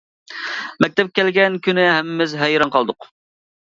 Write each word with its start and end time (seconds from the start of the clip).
مەكتەپكە 0.85 1.15
كەلگەن 1.21 1.61
كۈنى 1.69 1.87
ھەممىمىز 1.93 2.37
ھەيران 2.45 2.79
قالدۇق. 2.79 3.17